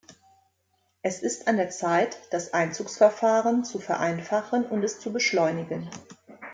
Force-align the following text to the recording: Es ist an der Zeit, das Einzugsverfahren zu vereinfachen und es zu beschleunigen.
Es 1.03 1.21
ist 1.21 1.47
an 1.47 1.57
der 1.57 1.69
Zeit, 1.69 2.17
das 2.31 2.55
Einzugsverfahren 2.55 3.63
zu 3.63 3.77
vereinfachen 3.77 4.65
und 4.65 4.81
es 4.83 4.99
zu 4.99 5.13
beschleunigen. 5.13 5.91